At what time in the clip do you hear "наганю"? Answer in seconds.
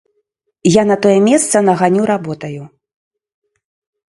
1.67-2.03